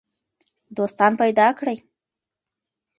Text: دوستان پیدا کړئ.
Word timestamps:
دوستان 0.77 1.11
پیدا 1.21 1.47
کړئ. 1.59 1.77